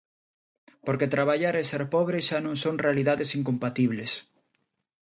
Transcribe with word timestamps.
Porque 0.85 1.11
traballar 1.15 1.55
e 1.61 1.67
ser 1.71 1.83
pobre 1.95 2.19
xa 2.27 2.39
non 2.45 2.55
son 2.63 2.75
realidades 2.85 3.29
incompatibles. 3.39 4.11